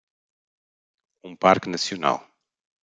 [1.23, 2.27] um parque nacional